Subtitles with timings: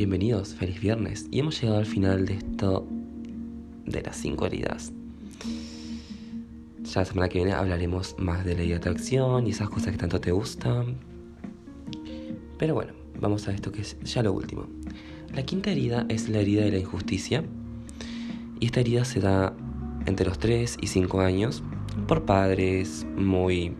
[0.00, 1.26] bienvenidos, feliz viernes.
[1.30, 2.88] Y hemos llegado al final de esto
[3.84, 4.94] de las 5 heridas.
[6.84, 9.98] Ya la semana que viene hablaremos más de ley de atracción y esas cosas que
[9.98, 10.96] tanto te gustan.
[12.56, 14.68] Pero bueno, vamos a esto que es ya lo último.
[15.34, 17.44] La quinta herida es la herida de la injusticia.
[18.58, 19.52] Y esta herida se da
[20.06, 21.62] entre los 3 y 5 años
[22.08, 23.74] por padres muy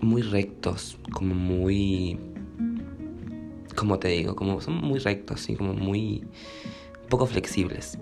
[0.00, 2.18] muy rectos, como muy
[3.78, 6.24] como te digo, como son muy rectos y como muy
[7.08, 7.96] poco flexibles.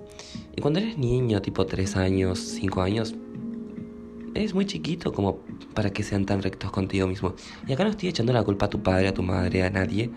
[0.56, 3.14] Y cuando eres niño, tipo 3 años, 5 años,
[4.34, 5.40] eres muy chiquito como
[5.74, 7.34] para que sean tan rectos contigo mismo.
[7.68, 10.10] Y acá no estoy echando la culpa a tu padre, a tu madre, a nadie.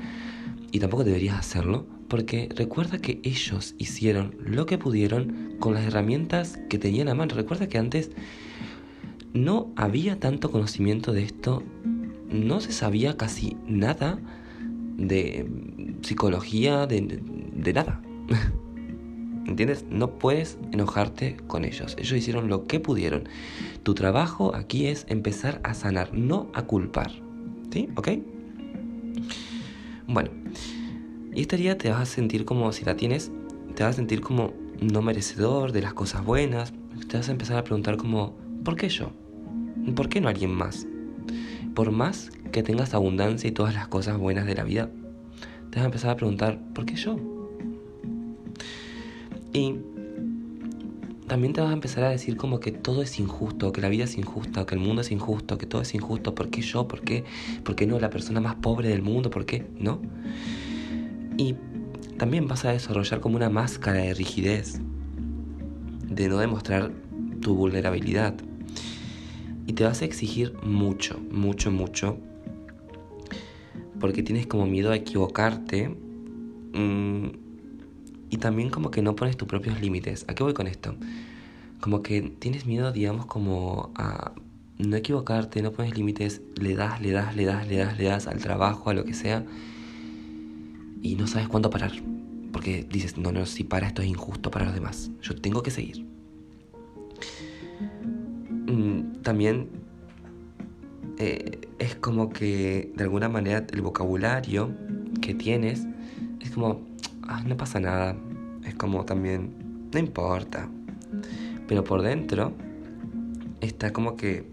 [0.72, 6.58] Y tampoco deberías hacerlo, porque recuerda que ellos hicieron lo que pudieron con las herramientas
[6.70, 7.36] que tenían a mano.
[7.36, 8.12] Recuerda que antes
[9.34, 11.64] no había tanto conocimiento de esto,
[12.30, 14.20] no se sabía casi nada
[15.00, 15.48] de
[16.02, 17.22] psicología, de,
[17.54, 18.02] de nada.
[19.46, 19.86] ¿Entiendes?
[19.90, 21.96] No puedes enojarte con ellos.
[21.98, 23.28] Ellos hicieron lo que pudieron.
[23.82, 27.12] Tu trabajo aquí es empezar a sanar, no a culpar.
[27.72, 27.90] ¿Sí?
[27.96, 28.10] ¿Ok?
[30.08, 30.30] Bueno,
[31.34, 33.32] y esta herida te vas a sentir como, si la tienes,
[33.76, 36.74] te vas a sentir como no merecedor de las cosas buenas.
[37.08, 39.12] Te vas a empezar a preguntar como, ¿por qué yo?
[39.96, 40.88] ¿Por qué no alguien más?
[41.76, 44.90] Por más que tengas abundancia y todas las cosas buenas de la vida,
[45.70, 47.18] te vas a empezar a preguntar, ¿por qué yo?
[49.54, 49.76] Y
[51.28, 54.06] también te vas a empezar a decir como que todo es injusto, que la vida
[54.06, 56.34] es injusta, que el mundo es injusto, que todo es injusto.
[56.34, 56.88] ¿Por qué yo?
[56.88, 57.24] ¿Por qué?
[57.64, 59.30] ¿Por qué no la persona más pobre del mundo?
[59.30, 59.68] ¿Por qué?
[59.78, 60.02] ¿No?
[61.38, 61.56] Y
[62.18, 64.82] también vas a desarrollar como una máscara de rigidez,
[66.10, 66.92] de no demostrar
[67.42, 68.34] tu vulnerabilidad.
[69.70, 72.18] Y te vas a exigir mucho, mucho, mucho
[74.00, 75.90] porque tienes como miedo a equivocarte
[76.74, 77.28] mm,
[78.32, 80.26] y también como que no pones tus propios límites.
[80.28, 80.96] ¿A qué voy con esto?
[81.82, 84.32] Como que tienes miedo, digamos, como a
[84.80, 88.26] no equivocarte, no pones límites, le das, le das, le das, le das, le das
[88.26, 89.46] al trabajo, a lo que sea,
[91.04, 91.92] y no sabes cuándo parar.
[92.52, 95.12] Porque dices, no, no, si para esto es injusto para los demás.
[95.22, 96.10] Yo tengo que seguir.
[99.24, 99.70] También
[101.18, 104.72] eh, es como que de alguna manera el vocabulario
[105.22, 105.86] que tienes
[106.40, 106.82] es como,
[107.28, 108.16] ah, no pasa nada,
[108.66, 110.70] es como también, no importa.
[111.68, 112.54] Pero por dentro
[113.62, 114.50] está como que,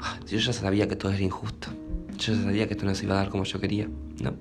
[0.00, 1.68] ah, yo ya sabía que todo era injusto,
[2.18, 3.88] yo ya sabía que esto no se iba a dar como yo quería,
[4.20, 4.34] ¿no?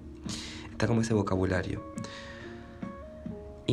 [0.71, 1.83] Está como ese vocabulario.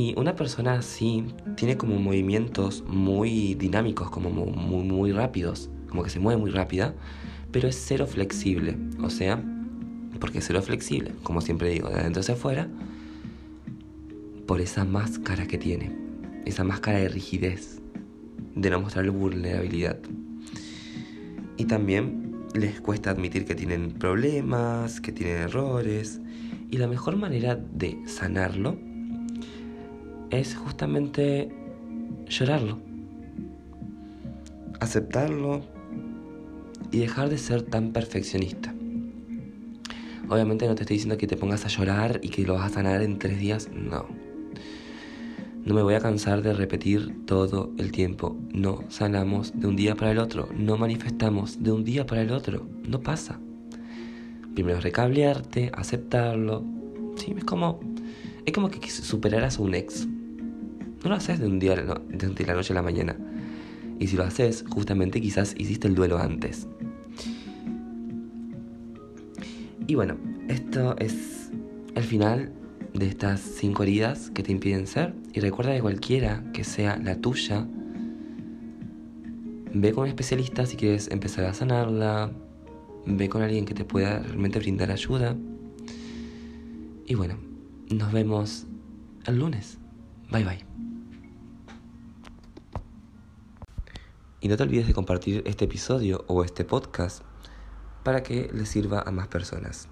[0.00, 6.08] Y una persona así tiene como movimientos muy dinámicos, como muy, muy rápidos, como que
[6.08, 6.94] se mueve muy rápida,
[7.52, 8.78] pero es cero flexible.
[9.02, 9.44] O sea,
[10.18, 12.66] porque cero flexible, como siempre digo, de adentro hacia afuera,
[14.46, 15.94] por esa máscara que tiene,
[16.46, 17.82] esa máscara de rigidez,
[18.54, 19.98] de no mostrar vulnerabilidad.
[21.58, 26.22] Y también les cuesta admitir que tienen problemas, que tienen errores,
[26.70, 28.78] y la mejor manera de sanarlo
[30.30, 31.50] es justamente
[32.28, 32.78] llorarlo,
[34.80, 35.62] aceptarlo,
[36.90, 38.74] y dejar de ser tan perfeccionista.
[40.28, 42.74] Obviamente no te estoy diciendo que te pongas a llorar y que lo vas a
[42.74, 44.06] sanar en tres días, no.
[45.64, 48.36] No me voy a cansar de repetir todo el tiempo.
[48.52, 50.48] No sanamos de un día para el otro.
[50.56, 52.66] No manifestamos de un día para el otro.
[52.88, 53.38] No pasa.
[54.54, 56.64] Primero recablearte, aceptarlo.
[57.16, 57.78] Sí, es como,
[58.46, 60.08] es como que superaras a un ex.
[61.02, 63.16] No lo haces de un día, de la noche a la mañana.
[63.98, 66.68] Y si lo haces, justamente quizás hiciste el duelo antes.
[69.86, 70.16] Y bueno,
[70.48, 71.50] esto es
[71.94, 72.52] el final
[72.94, 75.14] de estas cinco heridas que te impiden ser.
[75.32, 77.66] Y recuerda que cualquiera que sea la tuya,
[79.72, 82.30] ve con un especialista si quieres empezar a sanarla.
[83.06, 85.36] Ve con alguien que te pueda realmente brindar ayuda.
[87.06, 87.38] Y bueno,
[87.90, 88.66] nos vemos
[89.26, 89.78] el lunes.
[90.30, 90.89] Bye bye.
[94.40, 97.22] Y no te olvides de compartir este episodio o este podcast
[98.02, 99.88] para que le sirva a más personas.